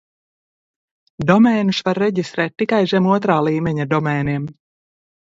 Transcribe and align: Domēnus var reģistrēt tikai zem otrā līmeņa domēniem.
Domēnus 1.31 1.81
var 1.89 1.99
reģistrēt 2.03 2.55
tikai 2.61 2.79
zem 2.93 3.09
otrā 3.17 3.35
līmeņa 3.49 3.87
domēniem. 3.93 4.49